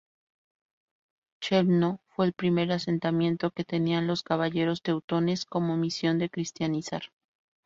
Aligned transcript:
Chełmno 1.43 1.99
fue 2.07 2.25
el 2.25 2.33
primer 2.33 2.71
asentamiento 2.71 3.51
que 3.51 3.63
tenían 3.65 4.07
los 4.07 4.23
"Caballeros 4.23 4.81
Teutones" 4.81 5.45
como 5.45 5.77
misión 5.77 6.17
de 6.17 6.31
cristianizar. 6.31 7.11